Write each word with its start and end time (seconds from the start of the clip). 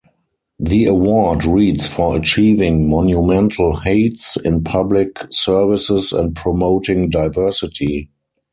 The 0.57 0.85
award 0.85 1.45
reads 1.45 1.87
For 1.87 2.17
achieving 2.17 2.89
monumental 2.89 3.73
heights 3.75 4.35
in 4.35 4.63
public 4.63 5.15
services 5.29 6.11
and 6.11 6.35
promoting 6.35 7.11
diversity. 7.11 8.09